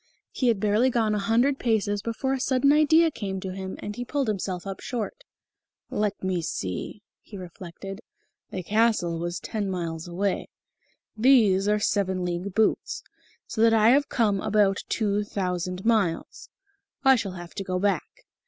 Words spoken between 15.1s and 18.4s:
thousand miles. I shall have to go back."